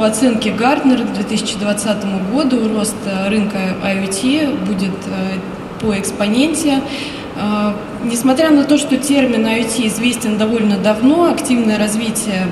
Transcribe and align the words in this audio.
по 0.00 0.06
оценке 0.06 0.50
Гарднера 0.50 1.04
к 1.04 1.12
2020 1.12 2.32
году 2.32 2.74
рост 2.74 2.96
рынка 3.28 3.58
IoT 3.84 4.64
будет 4.64 4.94
по 5.78 5.98
экспоненте. 5.98 6.80
Несмотря 8.02 8.48
на 8.48 8.64
то, 8.64 8.78
что 8.78 8.96
термин 8.96 9.46
IoT 9.46 9.88
известен 9.88 10.38
довольно 10.38 10.78
давно, 10.78 11.30
активное 11.30 11.76
развитие 11.78 12.46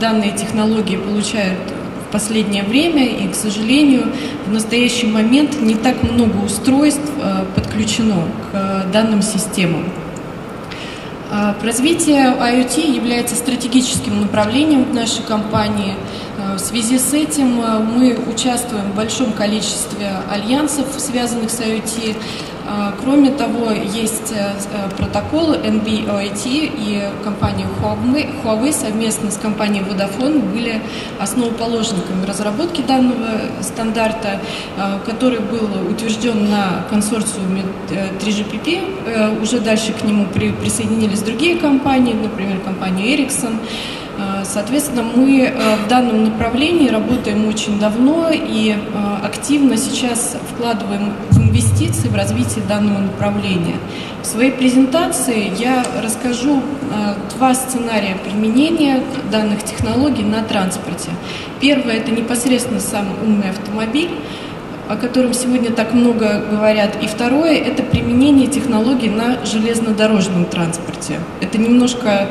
данной 0.00 0.32
технологии 0.32 0.96
получают 0.96 1.60
в 2.08 2.12
последнее 2.12 2.64
время, 2.64 3.06
и, 3.06 3.28
к 3.28 3.36
сожалению, 3.36 4.08
в 4.48 4.52
настоящий 4.52 5.06
момент 5.06 5.60
не 5.60 5.76
так 5.76 6.02
много 6.02 6.36
устройств 6.38 7.12
подключено 7.54 8.24
к 8.50 8.86
данным 8.92 9.22
системам. 9.22 9.84
Развитие 11.62 12.34
IoT 12.40 12.92
является 12.92 13.36
стратегическим 13.36 14.20
направлением 14.20 14.92
нашей 14.92 15.22
компании. 15.22 15.94
В 16.54 16.58
связи 16.58 16.98
с 16.98 17.14
этим 17.14 17.60
а, 17.62 17.78
мы 17.78 18.18
участвуем 18.30 18.92
в 18.92 18.94
большом 18.94 19.32
количестве 19.32 20.10
альянсов, 20.30 20.86
связанных 20.98 21.50
с 21.50 21.60
IoT. 21.60 22.16
Кроме 23.02 23.32
того, 23.32 23.72
есть 23.72 24.32
протокол 24.96 25.54
NB-IoT 25.54 26.44
и 26.46 27.02
компания 27.24 27.66
Huawei 27.82 28.72
совместно 28.72 29.32
с 29.32 29.36
компанией 29.36 29.82
Vodafone 29.82 30.38
были 30.52 30.80
основоположниками 31.18 32.24
разработки 32.24 32.80
данного 32.80 33.40
стандарта, 33.62 34.40
который 35.04 35.40
был 35.40 35.68
утвержден 35.90 36.48
на 36.50 36.84
консорциуме 36.88 37.64
3GPP. 37.90 39.42
Уже 39.42 39.58
дальше 39.58 39.92
к 39.92 40.04
нему 40.04 40.26
присоединились 40.26 41.20
другие 41.22 41.56
компании, 41.56 42.14
например, 42.14 42.60
компания 42.60 43.16
Ericsson. 43.16 43.58
Э, 44.52 44.54
соответственно, 44.54 45.02
мы 45.02 45.42
э, 45.42 45.76
в 45.76 45.88
данном 45.88 46.24
направлении 46.24 46.88
работаем 46.88 47.48
очень 47.48 47.78
давно 47.78 48.30
и 48.32 48.74
э, 48.74 49.24
активно 49.24 49.76
сейчас 49.76 50.36
вкладываем 50.50 51.12
инвестиции 51.36 52.08
в 52.08 52.14
развитие 52.14 52.64
данного 52.68 52.98
направления. 52.98 53.76
В 54.22 54.26
своей 54.26 54.52
презентации 54.52 55.52
я 55.58 55.84
расскажу 56.02 56.62
два 57.36 57.54
сценария 57.54 58.16
применения 58.22 59.00
данных 59.30 59.64
технологий 59.64 60.22
на 60.22 60.42
транспорте. 60.44 61.10
Первое– 61.60 61.96
это 61.96 62.12
непосредственно 62.12 62.78
сам 62.80 63.06
умный 63.22 63.50
автомобиль, 63.50 64.10
о 64.88 64.96
котором 64.96 65.34
сегодня 65.34 65.72
так 65.72 65.92
много 65.92 66.44
говорят. 66.50 67.02
И 67.02 67.06
второе– 67.06 67.54
это 67.56 67.82
применение 67.82 68.46
технологий 68.46 69.08
на 69.08 69.44
железнодорожном 69.44 70.44
транспорте. 70.44 71.18
Это 71.40 71.58
немножко 71.58 72.28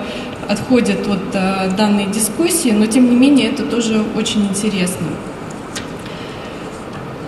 отходит 0.50 1.08
от 1.08 1.34
э, 1.34 1.70
данной 1.78 2.06
дискуссии, 2.06 2.70
но 2.70 2.86
тем 2.86 3.10
не 3.10 3.16
менее 3.16 3.50
это 3.50 3.64
тоже 3.64 4.04
очень 4.16 4.46
интересно. 4.48 5.08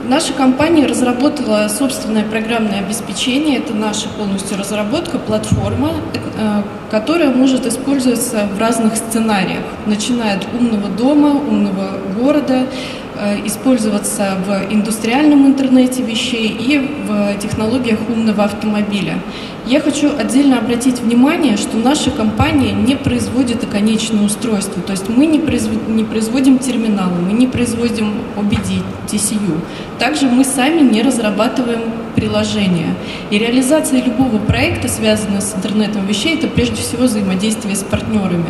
Наша 0.07 0.33
компания 0.33 0.85
разработала 0.85 1.69
собственное 1.69 2.23
программное 2.23 2.79
обеспечение. 2.79 3.59
Это 3.59 3.73
наша 3.73 4.09
полностью 4.09 4.57
разработка, 4.57 5.17
платформа, 5.17 5.91
э, 6.37 6.61
которая 6.91 7.29
может 7.29 7.65
использоваться 7.65 8.47
в 8.53 8.59
разных 8.59 8.95
сценариях, 8.97 9.63
начиная 9.85 10.37
от 10.37 10.45
умного 10.53 10.89
дома, 10.89 11.29
умного 11.29 11.99
города, 12.19 12.67
Э, 13.15 13.37
использоваться 13.45 14.37
в 14.45 14.73
индустриальном 14.73 15.45
интернете 15.45 16.01
вещей 16.01 16.47
и 16.47 16.79
в 16.79 17.37
технологиях 17.37 17.99
умного 18.09 18.45
автомобиля. 18.45 19.19
Я 19.65 19.79
хочу 19.79 20.11
отдельно 20.17 20.57
обратить 20.57 20.99
внимание, 20.99 21.55
что 21.55 21.77
наша 21.77 22.11
компания 22.11 22.73
не 22.73 22.95
производит 22.95 23.63
оконечное 23.63 24.25
устройство, 24.25 24.81
то 24.81 24.91
есть 24.91 25.07
мы 25.07 25.25
не, 25.25 25.39
производим, 25.39 25.95
не 25.95 26.03
производим 26.03 26.59
терминалы, 26.59 27.21
мы 27.21 27.31
не 27.31 27.47
производим 27.47 28.13
OBD, 28.35 28.83
TCU. 29.07 29.61
Также 29.99 30.25
мы 30.25 30.43
сами 30.43 30.81
не 30.81 31.01
разрабатываем 31.01 31.79
приложения. 32.13 32.93
И 33.31 33.39
реализация 33.39 34.03
любого 34.03 34.37
проекта, 34.37 34.89
связанного 34.89 35.39
с 35.39 35.55
интернетом 35.55 36.05
вещей, 36.07 36.35
это 36.35 36.47
прежде 36.47 36.75
всего 36.75 37.03
взаимодействие 37.03 37.77
с 37.77 37.83
партнерами. 37.83 38.49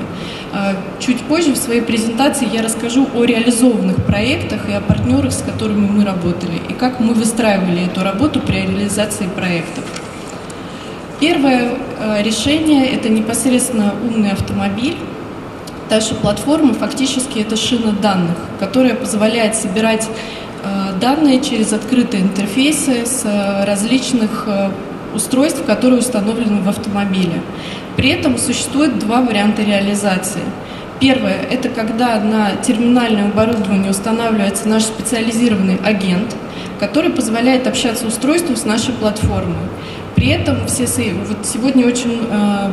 А, 0.52 0.76
чуть 1.00 1.22
позже 1.22 1.54
в 1.54 1.58
своей 1.58 1.82
презентации 1.82 2.48
я 2.52 2.64
расскажу 2.64 3.08
о 3.16 3.24
реализованных 3.24 4.04
проектах 4.04 4.68
и 4.68 4.74
о 4.74 4.82
партнерах, 4.82 5.32
с 5.32 5.44
которыми 5.44 5.88
мы 5.88 6.06
работали, 6.06 6.60
и 6.70 6.74
как 6.74 7.00
мы 7.00 7.14
выстраивали 7.14 7.86
эту 7.86 8.02
работу 8.04 8.40
при 8.40 8.62
реализации 8.62 9.28
проектов. 9.28 9.84
Первое 11.24 11.70
а, 12.02 12.22
решение– 12.22 12.86
это 12.94 13.08
непосредственно 13.08 13.94
умный 14.04 14.32
автомобиль. 14.32 14.98
Наша 15.90 16.16
платформа 16.16 16.74
фактически 16.74 17.40
это 17.40 17.56
шина 17.56 17.94
данных, 17.94 18.36
которая 18.60 18.94
позволяет 18.94 19.56
собирать 19.56 20.10
а, 20.66 20.92
данные 21.00 21.40
через 21.40 21.72
открытые 21.72 22.24
интерфейсы 22.24 23.06
с 23.06 23.24
различных 23.66 24.50
устройств, 25.16 25.64
которые 25.66 26.00
установлены 26.00 26.62
в 26.62 26.68
автомобиле. 26.68 27.42
При 27.96 28.10
этом 28.10 28.38
существует 28.38 29.00
два 29.00 29.22
варианта 29.22 29.62
реализации. 29.62 30.44
Первое– 31.00 31.38
это 31.50 31.70
когда 31.70 32.20
на 32.20 32.52
терминальное 32.58 33.30
оборудование 33.30 33.92
устанавливается 33.92 34.68
наш 34.68 34.84
специализированный 34.84 35.80
агент, 35.86 36.36
который 36.82 37.12
позволяет 37.12 37.66
общаться 37.66 38.08
устройству 38.08 38.58
с 38.58 38.66
нашей 38.66 38.94
платформой. 38.94 39.70
При 40.16 40.28
этом 40.28 40.68
все 40.68 40.86
вот 41.14 41.46
сегодня 41.46 41.88
очень 41.88 42.28
э, 42.30 42.72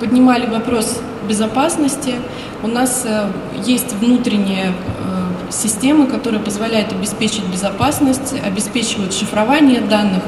поднимали 0.00 0.46
вопрос 0.46 1.00
безопасности. 1.28 2.14
У 2.62 2.66
нас 2.66 3.04
э, 3.04 3.28
есть 3.64 3.92
внутренние 3.94 4.72
э, 4.72 5.52
системы, 5.52 6.06
которые 6.06 6.40
позволяют 6.40 6.92
обеспечить 6.92 7.44
безопасность, 7.44 8.34
обеспечивают 8.44 9.12
шифрование 9.12 9.80
данных, 9.80 10.22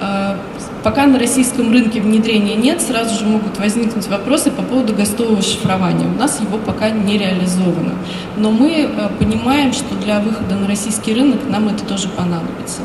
э, 0.00 0.36
Пока 0.84 1.06
на 1.06 1.18
российском 1.18 1.72
рынке 1.72 2.02
внедрения 2.02 2.56
нет, 2.56 2.82
сразу 2.82 3.18
же 3.18 3.24
могут 3.24 3.58
возникнуть 3.58 4.06
вопросы 4.08 4.50
по 4.50 4.60
поводу 4.60 4.92
гостового 4.94 5.40
шифрования. 5.40 6.06
У 6.06 6.18
нас 6.18 6.42
его 6.42 6.58
пока 6.58 6.90
не 6.90 7.16
реализовано. 7.16 7.94
Но 8.36 8.50
мы 8.50 8.70
э, 8.82 9.08
понимаем, 9.18 9.72
что 9.72 9.94
для 9.94 10.20
выхода 10.20 10.56
на 10.56 10.68
российский 10.68 11.14
рынок 11.14 11.40
нам 11.48 11.68
это 11.68 11.86
тоже 11.86 12.08
понадобится. 12.08 12.82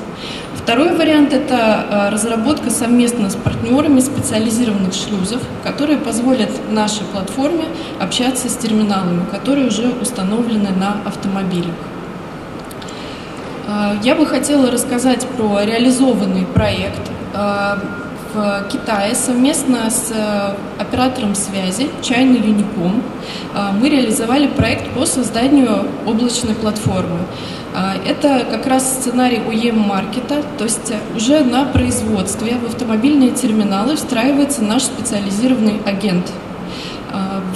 Второй 0.69 0.96
вариант– 0.96 1.34
это 1.34 1.84
э, 1.90 2.09
разработка 2.09 2.69
совместно 2.69 3.31
с 3.31 3.35
партнерами 3.35 4.00
специализированных 4.02 4.94
шлюзов, 4.94 5.41
которые 5.63 5.97
позволят 5.97 6.52
нашей 6.69 7.06
платформе 7.06 7.66
общаться 8.00 8.50
с 8.50 8.56
терминалами, 8.56 9.25
которые 9.31 9.69
уже 9.69 9.90
установлены 10.00 10.69
на 10.69 10.97
автомобилях. 11.07 11.74
Э, 13.68 13.96
я 14.03 14.13
бы 14.13 14.28
хотела 14.28 14.69
рассказать 14.69 15.25
про 15.30 15.63
реализованный 15.63 16.46
проект 16.46 17.01
Э, 17.34 17.78
в 18.34 18.64
Китае 18.70 19.16
совместно 19.16 19.90
с 19.90 20.12
э, 20.12 20.54
оператором 20.80 21.36
связи 21.36 21.90
China 22.02 22.42
Unicom 22.42 23.02
э, 23.56 23.72
мы 23.80 23.90
реализовали 23.90 24.48
проект 24.48 24.90
по 24.92 25.06
созданию 25.06 25.86
облачной 26.06 26.56
платформы. 26.56 27.20
Это 28.06 28.48
как 28.50 28.66
раз 28.66 29.00
сценарий 29.00 29.38
UEM-маркета, 29.38 30.44
то 30.58 30.64
есть 30.64 30.92
уже 31.16 31.44
на 31.44 31.66
производстве 31.66 32.58
в 32.58 32.66
автомобильные 32.66 33.30
терминалы 33.30 33.96
встраивается 33.96 34.64
наш 34.64 34.84
специализированный 34.84 35.80
агент. 35.86 36.26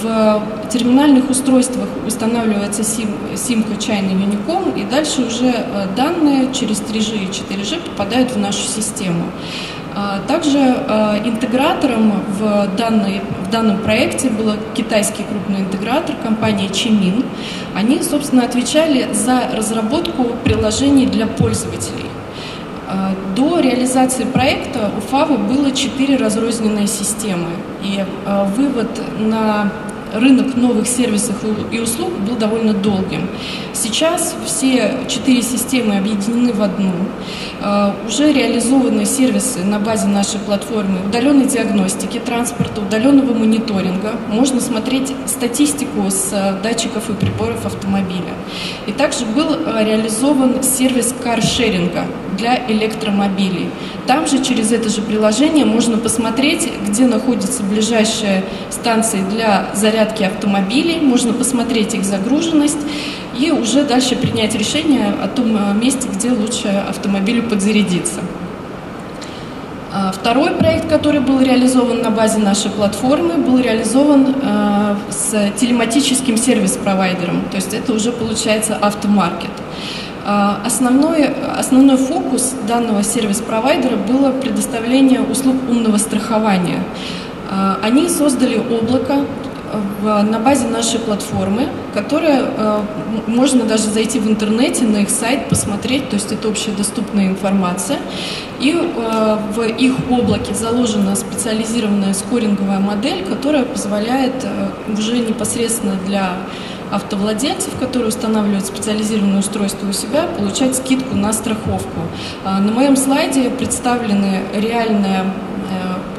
В 0.02 0.42
терминальных 0.70 1.28
устройствах 1.30 1.88
устанавливается 2.06 2.84
сим, 2.84 3.08
симка 3.36 3.72
China 3.72 4.12
Unicom, 4.12 4.80
и 4.80 4.84
дальше 4.84 5.22
уже 5.22 5.66
данные 5.96 6.54
через 6.54 6.80
3G 6.80 7.24
и 7.24 7.26
4G 7.26 7.80
попадают 7.80 8.30
в 8.30 8.38
нашу 8.38 8.62
систему. 8.62 9.24
А, 9.96 10.20
также 10.26 10.58
а, 10.58 11.18
интегратором 11.24 12.12
в, 12.38 12.68
данной, 12.76 13.20
в 13.46 13.50
данном 13.50 13.78
проекте 13.78 14.28
был 14.28 14.52
китайский 14.74 15.22
крупный 15.22 15.60
интегратор, 15.60 16.16
компания 16.16 16.68
Чимин. 16.68 17.24
Они, 17.74 18.02
собственно, 18.02 18.44
отвечали 18.44 19.12
за 19.12 19.42
разработку 19.54 20.24
приложений 20.42 21.06
для 21.06 21.28
пользователей. 21.28 22.06
А, 22.88 23.12
до 23.36 23.60
реализации 23.60 24.24
проекта 24.24 24.90
у 24.98 25.00
ФАВы 25.00 25.38
было 25.38 25.70
четыре 25.70 26.16
разрозненные 26.16 26.88
системы, 26.88 27.50
и 27.82 28.04
вывод 28.56 28.88
на 29.18 29.70
рынок 30.14 30.56
новых 30.56 30.86
сервисов 30.86 31.36
и 31.70 31.78
услуг 31.78 32.12
был 32.26 32.36
довольно 32.36 32.72
долгим. 32.72 33.28
Сейчас 33.72 34.34
все 34.46 35.00
четыре 35.08 35.42
системы 35.42 35.98
объединены 35.98 36.52
в 36.52 36.62
одну. 36.62 36.92
А, 37.60 37.94
уже 38.06 38.32
реализованы 38.32 39.04
сервисы 39.04 39.64
на 39.64 39.78
базе 39.78 40.06
нашей 40.06 40.38
платформы 40.40 41.00
удаленной 41.06 41.46
диагностики 41.46 42.18
транспорта, 42.18 42.80
удаленного 42.80 43.34
мониторинга. 43.34 44.12
Можно 44.28 44.60
смотреть 44.60 45.12
статистику 45.26 46.10
с 46.10 46.30
а, 46.32 46.58
датчиков 46.62 47.10
и 47.10 47.14
приборов 47.14 47.66
автомобиля. 47.66 48.34
И 48.86 48.92
также 48.92 49.24
был 49.26 49.46
а, 49.66 49.82
реализован 49.84 50.62
сервис 50.62 51.14
каршеринга 51.22 52.04
для 52.36 52.66
электромобилей. 52.68 53.70
Там 54.06 54.26
же 54.26 54.42
через 54.42 54.72
это 54.72 54.88
же 54.88 55.00
приложение 55.00 55.64
можно 55.64 55.96
посмотреть, 55.96 56.70
где 56.86 57.06
находятся 57.06 57.62
ближайшие 57.62 58.44
станции 58.70 59.24
для 59.30 59.68
зарядки 60.04 60.22
автомобилей, 60.22 61.00
можно 61.00 61.32
посмотреть 61.32 61.94
их 61.94 62.04
загруженность, 62.04 62.78
и 63.38 63.50
уже 63.50 63.84
дальше 63.84 64.16
принять 64.16 64.54
решение 64.54 65.12
о 65.22 65.28
том 65.28 65.80
месте, 65.80 66.08
где 66.12 66.30
лучше 66.30 66.68
автомобилю 66.88 67.42
подзарядиться. 67.42 68.20
А, 69.92 70.12
второй 70.12 70.50
проект, 70.50 70.88
который 70.88 71.20
был 71.20 71.40
реализован 71.40 72.02
на 72.02 72.10
базе 72.10 72.38
нашей 72.38 72.70
платформы, 72.70 73.34
был 73.34 73.58
реализован 73.58 74.34
э, 74.42 74.96
с 75.10 75.52
телематическим 75.58 76.36
сервис-провайдером, 76.36 77.42
то 77.50 77.56
есть 77.56 77.74
это 77.74 77.92
уже 77.92 78.10
получается 78.10 78.76
автомаркет. 78.76 79.50
Э, 80.26 80.66
основной, 80.66 81.28
основной 81.58 81.96
фокус 81.96 82.54
данного 82.66 83.04
сервис-провайдера 83.04 83.96
было 83.96 84.32
предоставление 84.32 85.20
услуг 85.20 85.56
умного 85.68 85.98
страхования. 85.98 86.82
Э, 87.50 87.74
они 87.82 88.08
создали 88.08 88.58
облако, 88.58 89.24
на 90.02 90.38
базе 90.38 90.66
нашей 90.66 91.00
платформы, 91.00 91.68
которая 91.94 92.44
э, 92.44 92.80
можно 93.26 93.64
даже 93.64 93.84
зайти 93.84 94.18
в 94.18 94.28
интернете 94.28 94.84
на 94.84 94.98
их 94.98 95.10
сайт, 95.10 95.48
посмотреть, 95.48 96.10
то 96.10 96.16
есть 96.16 96.32
это 96.32 96.48
общедоступная 96.48 97.28
информация. 97.28 97.98
И 98.60 98.72
э, 98.72 99.36
в 99.54 99.62
их 99.62 99.94
облаке 100.10 100.54
заложена 100.54 101.14
специализированная 101.16 102.14
скоринговая 102.14 102.80
модель, 102.80 103.24
которая 103.24 103.64
позволяет 103.64 104.44
э, 104.44 104.70
уже 104.92 105.18
непосредственно 105.18 105.94
для 106.06 106.32
автовладельцев, 106.90 107.72
которые 107.80 108.08
устанавливают 108.08 108.66
специализированное 108.66 109.40
устройство 109.40 109.88
у 109.88 109.92
себя, 109.92 110.26
получать 110.38 110.76
скидку 110.76 111.16
на 111.16 111.32
страховку. 111.32 112.00
На 112.44 112.70
моем 112.72 112.96
слайде 112.96 113.50
представлены 113.50 114.42
реальные 114.54 115.24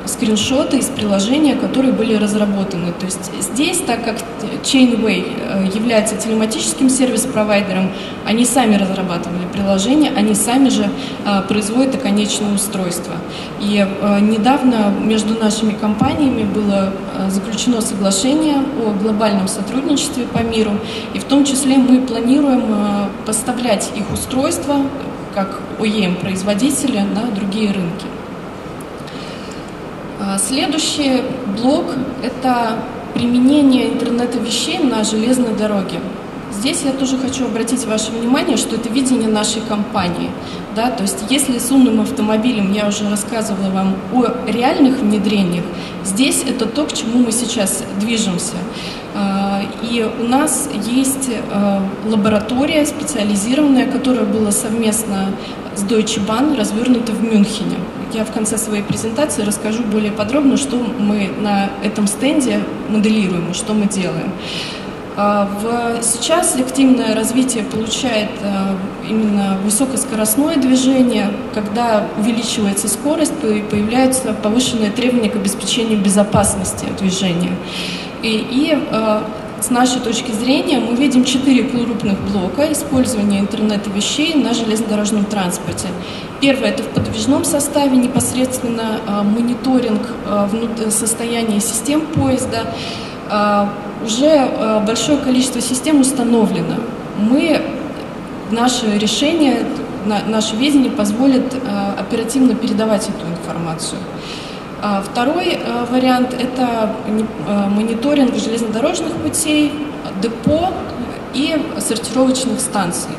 скриншоты 0.06 0.78
из 0.78 0.88
приложения, 0.88 1.56
которые 1.56 1.94
были 1.94 2.16
разработаны. 2.16 2.92
То 3.00 3.06
есть 3.06 3.32
здесь, 3.42 3.80
так 3.80 4.04
как 4.04 4.18
Chainway 4.64 5.26
э, 5.38 5.68
является 5.74 6.16
телематическим 6.16 6.90
сервис-провайдером, 6.90 7.92
они 8.26 8.46
сами 8.46 8.76
разрабатывали 8.76 9.46
приложение, 9.52 10.12
они 10.16 10.36
сами 10.36 10.70
же 10.70 10.90
э, 11.26 11.42
производят 11.48 11.96
оконечное 11.96 12.54
устройство. 12.54 13.14
И 13.60 13.86
э, 13.86 14.20
недавно 14.20 14.94
между 15.00 15.36
нашими 15.36 15.74
компаниями 15.74 16.44
было 16.44 16.94
заключено 17.30 17.82
соглашение 17.82 18.58
о 18.58 18.92
глобальном 18.94 19.48
сотрудничестве 19.48 20.26
по 20.26 20.40
миру, 20.40 20.72
и 21.14 21.20
в 21.20 21.24
том 21.24 21.46
числе 21.46 21.78
мы 21.78 22.02
планируем 22.02 22.64
поставлять 23.26 23.92
их 23.96 24.12
устройства 24.12 24.82
как 25.34 25.60
OEM-производители 25.80 27.00
на 27.00 27.32
другие 27.32 27.72
рынки. 27.72 28.06
А, 30.28 30.40
следующий 30.40 31.22
блок– 31.56 31.86
это 32.24 32.80
применение 33.14 33.94
интернета 33.94 34.40
вещей 34.40 34.80
на 34.80 35.04
железной 35.04 35.54
дороге. 35.54 36.00
Здесь 36.60 36.84
я 36.84 36.92
тоже 36.92 37.18
хочу 37.18 37.46
обратить 37.46 37.86
ваше 37.86 38.12
внимание, 38.12 38.58
что 38.58 38.76
это 38.76 38.90
видение 38.90 39.30
нашей 39.30 39.62
компании. 39.62 40.30
Да? 40.76 40.90
То 40.90 41.04
есть 41.04 41.26
если 41.30 41.58
с 41.58 41.72
умным 41.72 42.02
автомобилем 42.02 42.72
я 42.72 42.88
уже 42.88 43.10
рассказывала 43.10 43.70
вам 43.70 43.96
о 44.14 44.26
реальных 44.50 45.00
внедрениях, 45.00 45.64
здесь 46.04 46.44
это 46.48 46.66
то, 46.66 46.86
к 46.86 46.94
чему 46.94 47.20
мы 47.24 47.32
сейчас 47.32 47.84
движемся. 48.00 48.56
А, 49.14 49.62
и 49.82 50.08
у 50.20 50.24
нас 50.24 50.70
есть 50.86 51.30
а, 51.52 51.82
лаборатория 52.06 52.86
специализированная, 52.86 53.90
которая 53.90 54.26
была 54.26 54.52
совместно 54.52 55.32
с 55.76 55.84
Deutsche 55.84 56.26
Bahn 56.26 56.58
развернута 56.58 57.12
в 57.12 57.24
Мюнхене. 57.24 57.78
Я 58.14 58.24
в 58.24 58.32
конце 58.32 58.58
своей 58.58 58.84
презентации 58.84 59.44
расскажу 59.44 59.84
более 59.84 60.12
подробно, 60.12 60.58
что 60.58 60.78
мы 60.78 61.30
на 61.40 61.70
этом 61.84 62.08
стенде 62.08 62.62
моделируем 62.90 63.54
что 63.54 63.74
мы 63.74 63.88
делаем. 63.88 64.32
А, 65.18 65.48
в, 65.62 66.04
сейчас 66.04 66.56
активное 66.58 67.16
развитие 67.16 67.64
получает 67.64 68.30
а, 68.44 68.76
именно 69.08 69.58
высокоскоростное 69.64 70.58
движение, 70.58 71.32
когда 71.54 72.08
увеличивается 72.18 72.90
скорость, 72.90 73.34
появляются 73.40 74.34
повышенные 74.34 74.92
требования 74.92 75.30
к 75.30 75.36
обеспечению 75.36 76.00
безопасности 76.00 76.86
движения. 77.00 77.54
И, 78.24 78.46
и 78.52 78.78
а, 78.92 79.24
с 79.62 79.70
нашей 79.70 80.02
точки 80.02 80.32
зрения 80.32 80.80
мы 80.80 80.98
видим 80.98 81.24
четыре 81.24 81.64
крупных 81.64 82.20
блока 82.32 82.70
использования 82.74 83.40
интернета 83.40 83.90
вещей 83.90 84.34
на 84.34 84.54
железнодорожном 84.54 85.24
транспорте. 85.24 85.88
Первое– 86.42 86.70
это 86.72 86.84
в 86.84 86.88
подвижном 86.88 87.46
составе 87.46 87.96
непосредственно 87.96 89.00
а, 89.08 89.24
мониторинг 89.24 90.02
состояния 90.90 91.62
систем 91.62 92.02
поезда. 92.02 92.66
Уже 94.06 94.82
большое 94.86 95.18
количество 95.18 95.62
систем 95.62 96.02
установлено. 96.02 96.76
Мы, 97.18 97.62
наше 98.52 98.98
решение, 99.00 99.66
наше 100.06 100.56
видение 100.56 100.92
позволит 100.92 101.56
оперативно 101.98 102.54
передавать 102.54 103.10
эту 103.10 103.28
информацию. 103.28 104.00
А 104.88 105.02
второй 105.02 105.58
э, 105.60 105.86
вариант– 105.90 106.34
это 106.40 106.92
э, 107.08 107.70
мониторинг 107.70 108.36
железнодорожных 108.36 109.14
путей, 109.14 109.72
депо 110.22 110.74
и 111.34 111.60
сортировочных 111.80 112.60
станций. 112.60 113.10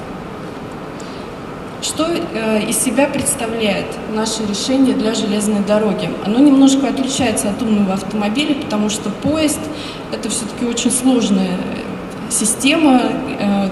Что 1.82 2.06
э, 2.06 2.62
из 2.68 2.78
себя 2.78 3.08
представляет 3.08 3.86
наше 4.14 4.46
решение 4.46 4.94
для 4.94 5.14
железной 5.14 5.60
дороги? 5.66 6.08
Оно 6.24 6.38
немножко 6.38 6.88
отличается 6.88 7.50
от 7.50 7.60
умного 7.62 7.94
автомобиля, 7.94 8.54
потому 8.54 8.88
что 8.88 9.10
поезд– 9.10 9.60
это 10.12 10.28
все-таки 10.28 10.64
очень 10.64 10.90
сложная 10.90 11.58
система, 12.28 13.02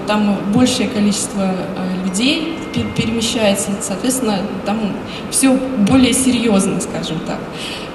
там 0.07 0.37
большее 0.53 0.87
количество 0.87 1.51
людей 2.05 2.55
перемещается, 2.95 3.71
соответственно, 3.81 4.39
там 4.65 4.93
все 5.29 5.57
более 5.87 6.13
серьезно, 6.13 6.79
скажем 6.79 7.19
так. 7.25 7.39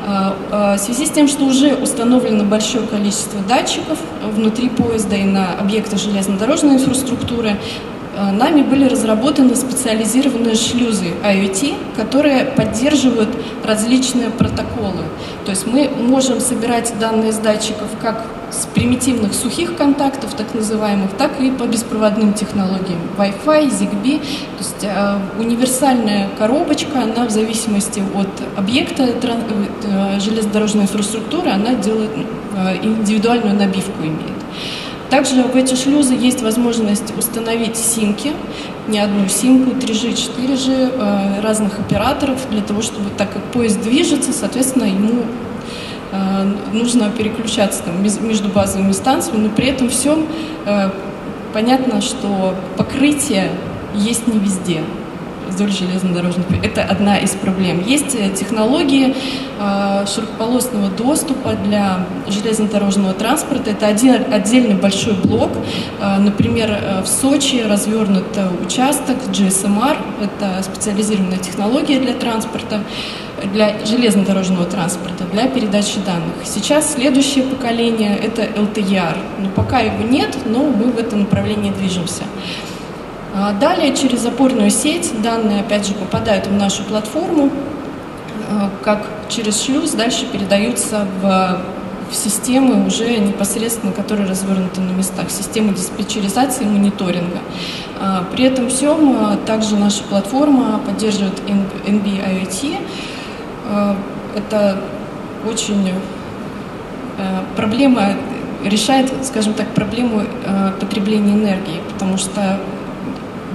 А, 0.07 0.37
а, 0.51 0.77
в 0.77 0.81
связи 0.81 1.07
с 1.07 1.11
тем, 1.11 1.29
что 1.29 1.45
уже 1.45 1.75
установлено 1.75 2.45
большое 2.45 2.87
количество 2.87 3.41
датчиков 3.47 3.99
внутри 4.35 4.69
поезда 4.69 5.17
и 5.17 5.25
на 5.25 5.53
объектах 5.53 5.99
железнодорожной 5.99 6.77
инфраструктуры, 6.77 7.57
нами 8.33 8.63
были 8.63 8.85
разработаны 8.85 9.55
специализированные 9.55 10.55
шлюзы 10.55 11.13
IoT, 11.23 11.75
которые 11.97 12.45
поддерживают 12.45 13.31
различные 13.65 14.31
протоколы. 14.31 15.05
То 15.45 15.51
есть 15.51 15.67
мы 15.67 15.89
можем 15.89 16.41
собирать 16.41 16.93
данные 16.99 17.33
с 17.33 17.39
датчиков 17.39 17.89
как 18.01 18.25
с 18.51 18.67
примитивных 18.67 19.33
сухих 19.33 19.77
контактов, 19.77 20.35
так 20.35 20.55
называемых, 20.55 21.13
так 21.13 21.41
и 21.41 21.51
по 21.51 21.65
беспроводным 21.65 22.35
технологиям. 22.35 23.01
Wi-Fi, 23.17 23.69
ZigBee, 23.69 24.19
то 24.19 24.59
есть 24.59 24.83
э, 24.83 25.19
универсальная 25.39 26.29
коробочка, 26.39 27.03
она 27.03 27.27
в 27.27 27.31
зависимости 27.31 28.03
от 28.15 28.29
объекта 28.57 29.05
э, 29.05 30.21
железнодорожной 30.21 30.85
инфраструктуры, 30.85 31.51
она 31.51 31.75
делает 31.75 32.11
э, 32.57 32.77
индивидуальную 32.83 33.55
набивку 33.55 34.03
имеет. 34.03 34.40
Также 35.11 35.43
в 35.43 35.57
эти 35.57 35.75
шлюзы 35.75 36.15
есть 36.15 36.41
возможность 36.41 37.17
установить 37.19 37.77
симки, 37.77 38.33
не 38.87 39.01
одну 39.01 39.29
симку, 39.29 39.73
3G, 39.73 40.15
4G 40.15 40.93
э, 40.93 41.41
разных 41.41 41.81
операторов, 41.81 42.39
для 42.51 42.63
того, 42.63 42.81
чтобы, 42.81 43.11
так 43.19 43.33
как 43.33 43.43
поезд 43.53 43.83
движется, 43.83 44.33
соответственно, 44.33 44.85
ему 44.85 45.25
э, 46.13 46.55
нужно 46.73 47.11
переключаться 47.11 47.83
там, 47.83 48.01
между 48.03 48.49
базовыми 48.49 48.93
станциями, 48.93 49.49
но 49.49 49.51
при 49.51 49.67
этом 49.67 49.89
всем 49.89 50.27
э, 50.67 50.91
понятно, 51.53 52.01
что 52.01 52.55
покрытие 52.77 53.51
есть 53.97 54.29
не 54.29 54.39
везде 54.39 54.81
вдоль 55.51 55.71
железнодорожных. 55.71 56.47
Это 56.63 56.83
одна 56.83 57.19
из 57.19 57.31
проблем. 57.31 57.83
Есть 57.87 58.15
э, 58.15 58.31
технологии 58.31 59.15
э, 59.59 60.07
широкополосного 60.07 60.89
доступа 60.91 61.55
для 61.55 62.07
железнодорожного 62.29 63.15
транспорта. 63.15 63.71
Это 63.71 63.87
один 63.87 64.33
отдельный 64.33 64.75
большой 64.75 65.15
блок. 65.15 65.51
Э, 66.01 66.19
например, 66.19 67.03
в 67.05 67.07
Сочи 67.07 67.63
развернут 67.63 68.27
участок 68.65 69.17
GSMR. 69.33 69.97
Это 70.23 70.63
специализированная 70.63 71.39
технология 71.39 71.99
для 71.99 72.15
транспорта 72.15 72.81
для 73.53 73.85
железнодорожного 73.87 74.67
транспорта, 74.67 75.25
для 75.33 75.49
передачи 75.49 75.99
данных. 76.05 76.35
Сейчас 76.45 76.95
следующее 76.95 77.45
поколение– 77.45 78.17
это 78.23 78.43
LTER. 78.43 79.17
Но 79.39 79.49
пока 79.51 79.81
его 79.81 80.03
нет, 80.03 80.37
но 80.47 80.65
мы 80.65 80.93
в 80.93 80.99
этом 80.99 81.21
направлении 81.21 81.71
движемся. 81.71 82.25
А 83.33 83.53
далее 83.53 83.95
через 83.95 84.27
опорную 84.27 84.71
сеть 84.71 85.13
данные 85.23 85.61
опять 85.61 85.87
же 85.87 85.95
попадают 85.95 86.49
в 86.49 86.53
нашу 86.53 86.83
платформу, 86.83 87.51
а, 88.51 88.71
как 88.83 89.07
через 89.29 89.63
шлюз 89.63 89.93
дальше 89.93 90.27
передаются 90.27 91.07
в, 91.23 91.63
в 92.11 92.15
системы 92.15 92.85
уже 92.85 93.19
непосредственно, 93.19 93.93
которые 93.93 94.29
развернуты 94.29 94.81
на 94.81 94.91
местах, 94.91 95.31
системы 95.31 95.75
диспетчеризации 95.75 96.65
и 96.65 96.69
мониторинга. 96.69 97.39
А, 98.01 98.25
при 98.33 98.45
этом 98.47 98.69
всем 98.69 99.39
также 99.47 99.77
наша 99.77 100.03
платформа 100.05 100.81
поддерживает 100.85 101.41
NB-IoT. 101.87 102.77
Это 104.37 104.81
очень 105.49 105.93
проблема 107.57 108.15
решает, 108.65 109.13
скажем 109.25 109.55
так, 109.55 109.69
проблему 109.69 110.23
потребления 110.81 111.35
энергии, 111.35 111.81
потому 111.93 112.17
что 112.17 112.59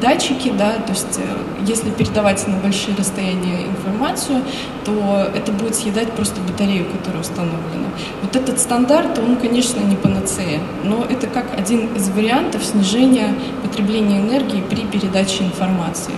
датчики, 0.01 0.51
да, 0.57 0.73
то 0.73 0.91
есть 0.91 1.19
если 1.65 1.89
передавать 1.89 2.45
на 2.47 2.57
большие 2.57 2.95
расстояния 2.95 3.65
информацию, 3.67 4.41
то 4.83 5.27
это 5.33 5.51
будет 5.51 5.75
съедать 5.75 6.11
просто 6.11 6.41
батарею, 6.41 6.85
которая 6.85 7.21
установлена. 7.21 7.87
Вот 8.21 8.35
этот 8.35 8.59
стандарт, 8.59 9.17
он, 9.19 9.37
конечно, 9.37 9.79
не 9.79 9.95
панацея, 9.95 10.59
но 10.83 11.05
это 11.09 11.27
как 11.27 11.45
один 11.57 11.93
из 11.95 12.09
вариантов 12.09 12.63
снижения 12.63 13.33
потребления 13.63 14.19
энергии 14.19 14.61
при 14.61 14.81
передаче 14.81 15.43
информации. 15.43 16.13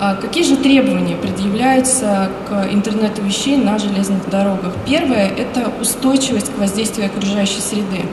А 0.00 0.14
какие 0.14 0.44
же 0.44 0.56
требования 0.56 1.16
предъявляются 1.16 2.30
к 2.48 2.72
интернету 2.72 3.20
вещей 3.22 3.56
на 3.56 3.78
железных 3.78 4.30
дорогах? 4.30 4.72
Первое– 4.86 5.28
это 5.36 5.72
устойчивость 5.80 6.54
к 6.54 6.58
воздействию 6.58 7.06
окружающей 7.06 7.60
среды. 7.60 8.04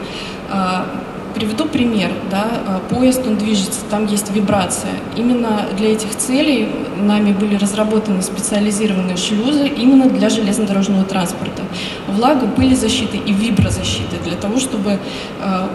Приведу 1.36 1.66
пример. 1.66 2.12
Да, 2.32 2.46
а, 2.66 2.80
поезд, 2.90 3.28
он 3.28 3.36
движется, 3.38 3.82
там 3.90 4.08
есть 4.08 4.32
вибрация. 4.32 4.94
Именно 5.18 5.66
для 5.78 5.92
этих 5.92 6.16
целей 6.16 6.70
нами 6.98 7.34
были 7.34 7.56
разработаны 7.56 8.22
специализированные 8.22 9.18
шлюзы 9.18 9.68
именно 9.68 10.06
для 10.10 10.30
железнодорожного 10.30 11.04
транспорта. 11.04 11.64
Влага, 12.08 12.48
пылезащиты 12.48 13.18
и 13.18 13.34
виброзащиты 13.34 14.16
для 14.24 14.38
того, 14.38 14.60
чтобы 14.60 14.92
э, 14.92 14.98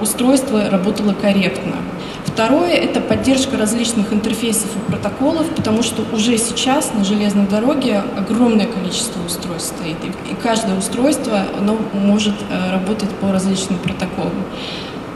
устройство 0.01 0.71
работало 0.71 1.13
корректно. 1.13 1.77
Второе– 2.25 2.71
это 2.71 3.01
поддержка 3.01 3.59
различных 3.59 4.15
интерфейсов 4.15 4.71
и 4.77 4.91
протоколов, 4.91 5.47
потому 5.51 5.83
что 5.83 6.05
уже 6.13 6.39
сейчас 6.39 6.93
на 6.95 7.05
железной 7.05 7.47
дороге 7.47 8.03
огромное 8.17 8.67
количество 8.67 9.23
устройств 9.25 9.75
стоит, 9.77 9.97
и 10.05 10.35
каждое 10.43 10.79
устройство 10.79 11.43
оно 11.59 11.77
может 11.93 12.35
э, 12.49 12.73
работать 12.73 13.11
по 13.21 13.31
различным 13.31 13.79
протоколам. 13.79 14.33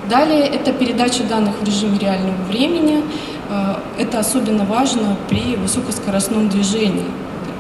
Далее 0.09 0.43
это 0.43 0.73
передача 0.73 1.23
данных 1.25 1.55
в 1.61 1.65
режиме 1.65 1.99
реального 1.99 2.37
времени. 2.49 3.03
Э, 3.49 3.77
это 3.99 4.19
особенно 4.19 4.65
важно 4.65 5.17
при 5.31 5.57
высокоскоростном 5.57 6.51
движении, 6.51 7.07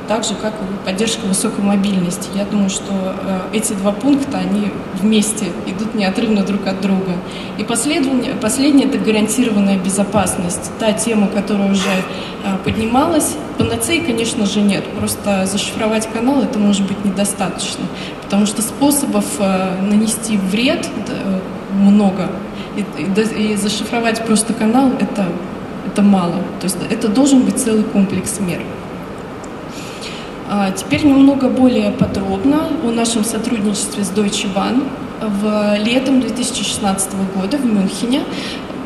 так 0.08 0.24
же, 0.24 0.34
как 0.34 0.52
и 0.52 0.84
поддержка 0.86 1.24
высокой 1.24 1.64
мобильности. 1.64 2.28
Я 2.34 2.44
думаю, 2.44 2.68
что 2.68 2.92
э, 2.92 3.40
эти 3.54 3.72
два 3.72 3.92
пункта, 3.92 4.38
они 4.38 4.70
вместе 5.00 5.46
идут 5.66 5.94
неотрывно 5.94 6.44
друг 6.44 6.66
от 6.66 6.82
друга. 6.82 7.14
И 7.56 7.64
последнее, 7.64 8.34
последнее– 8.34 8.88
это 8.88 8.98
гарантированная 8.98 9.78
безопасность. 9.78 10.70
Та 10.78 10.92
тема, 10.92 11.28
которая 11.28 11.72
уже 11.72 11.88
э, 11.88 12.58
поднималась, 12.62 13.36
панацеи, 13.56 14.00
конечно 14.00 14.44
же, 14.44 14.60
нет. 14.60 14.84
Просто 14.98 15.46
зашифровать 15.46 16.06
канал 16.12 16.42
это 16.42 16.58
может 16.58 16.86
быть 16.86 17.02
недостаточно, 17.06 17.86
потому 18.22 18.44
что 18.44 18.60
способов 18.60 19.24
нанести 19.38 20.36
вред 20.36 20.86
много. 21.74 22.30
И, 22.76 22.84
и, 23.02 23.52
и 23.52 23.56
зашифровать 23.56 24.24
просто 24.24 24.52
канал 24.52 24.90
это, 25.00 25.26
это 25.86 26.02
мало. 26.02 26.36
То 26.60 26.64
есть 26.64 26.76
это 26.90 27.08
должен 27.08 27.42
быть 27.42 27.58
целый 27.58 27.84
комплекс 27.84 28.40
мер. 28.40 28.60
А 30.50 30.70
теперь 30.70 31.04
немного 31.04 31.48
более 31.48 31.90
подробно 31.90 32.68
о 32.84 32.90
нашем 32.90 33.24
сотрудничестве 33.24 34.04
с 34.04 34.10
Deutsche 34.10 34.52
Bahn. 34.54 34.84
В 35.20 35.76
летом 35.78 36.20
2016 36.20 37.12
года 37.34 37.56
в 37.56 37.64
Мюнхене 37.64 38.22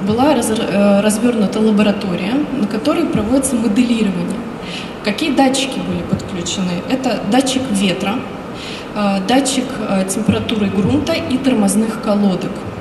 была 0.06 0.34
э, 0.34 1.00
развернута 1.00 1.58
лаборатория, 1.58 2.34
на 2.52 2.66
которой 2.66 3.06
проводится 3.06 3.56
моделирование. 3.56 4.38
Какие 5.02 5.34
датчики 5.34 5.80
были 5.80 6.02
подключены? 6.08 6.82
Это 6.88 7.18
датчик 7.32 7.62
ветра, 7.70 8.16
э, 8.94 9.18
датчик 9.26 9.64
э, 9.88 10.04
температуры 10.08 10.66
грунта 10.68 11.14
и 11.14 11.36
тормозных 11.38 12.00
колодок– 12.02 12.52
а, 12.60 12.77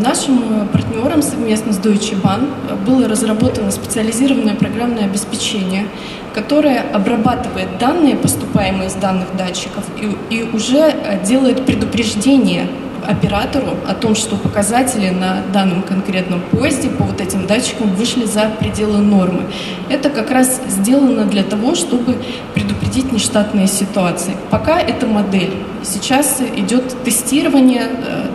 нашим 0.00 0.68
партнером 0.68 1.22
совместно 1.22 1.72
с 1.72 1.78
Deutsche 1.78 2.20
Bahn 2.20 2.48
было 2.84 3.08
разработано 3.08 3.70
специализированное 3.70 4.54
программное 4.54 5.04
обеспечение, 5.04 5.86
которое 6.34 6.80
обрабатывает 6.92 7.78
данные, 7.78 8.16
поступаемые 8.16 8.88
из 8.88 8.94
данных 8.94 9.36
датчиков, 9.36 9.84
и, 10.00 10.34
и 10.34 10.42
уже 10.42 10.78
э, 10.78 11.24
делает 11.24 11.64
предупреждение 11.66 12.66
оператору 13.06 13.76
о 13.88 13.94
том, 13.94 14.14
что 14.14 14.36
показатели 14.36 15.10
на 15.10 15.42
данном 15.52 15.82
конкретном 15.82 16.40
поезде 16.40 16.88
по 16.88 17.04
вот 17.04 17.20
этим 17.20 17.46
датчикам 17.46 17.94
вышли 17.94 18.24
за 18.24 18.50
пределы 18.60 18.98
нормы. 18.98 19.42
Это 19.88 20.08
как 20.10 20.30
раз 20.30 20.60
сделано 20.68 21.24
для 21.24 21.42
того, 21.42 21.74
чтобы 21.74 22.16
предупредить 22.54 23.12
нештатные 23.12 23.66
ситуации. 23.66 24.36
Пока 24.50 24.80
это 24.80 25.06
модель. 25.06 25.52
Сейчас 25.82 26.40
идет 26.56 27.02
тестирование 27.02 27.82
э, 27.82 27.86
э, 28.06 28.26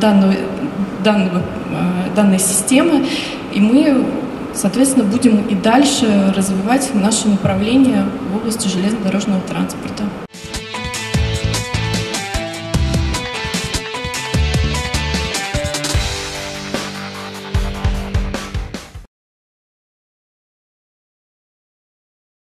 данного, 0.00 0.34
данного, 1.04 1.38
э, 1.38 2.14
данной 2.14 2.38
системы, 2.38 3.06
и 3.52 3.60
мы, 3.60 4.04
соответственно, 4.54 5.04
будем 5.04 5.42
и 5.48 5.54
дальше 5.54 6.32
развивать 6.36 6.90
наше 6.94 7.28
направление 7.28 8.04
в 8.32 8.36
области 8.36 8.68
железнодорожного 8.68 9.40
транспорта. 9.42 10.04